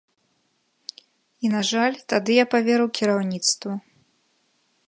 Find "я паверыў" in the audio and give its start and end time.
2.43-2.87